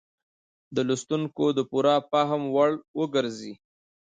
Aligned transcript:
د 0.75 0.77
لوستونکو 0.87 1.45
د 1.57 1.59
پوره 1.69 1.95
فهم 2.09 2.41
وړ 2.55 2.71
وګرځي. 2.99 3.53